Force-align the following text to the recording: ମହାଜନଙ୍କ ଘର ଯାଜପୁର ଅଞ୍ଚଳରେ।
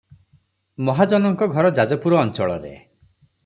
ମହାଜନଙ୍କ 0.87 1.49
ଘର 1.57 1.73
ଯାଜପୁର 1.83 2.21
ଅଞ୍ଚଳରେ। 2.25 2.75